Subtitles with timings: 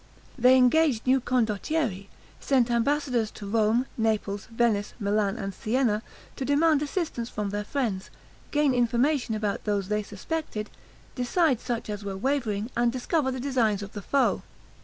[0.35, 2.07] They engaged new condottieri,
[2.39, 6.01] sent ambassadors to Rome, Naples, Venice, Milan, and Sienna,
[6.37, 8.09] to demand assistance from their friends,
[8.49, 10.71] gain information about those they suspected,
[11.13, 14.41] decide such as were wavering, and discover the designs of the foe.